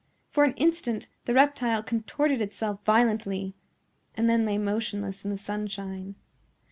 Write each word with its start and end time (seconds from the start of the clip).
For 0.31 0.45
an 0.45 0.53
instant 0.55 1.09
the 1.25 1.33
reptile 1.35 1.83
contorted 1.83 2.41
itself 2.41 2.83
violently, 2.83 3.53
and 4.15 4.27
then 4.27 4.47
lay 4.47 4.57
motionless 4.57 5.23
in 5.23 5.29
the 5.29 5.37
sunshine. 5.37 6.15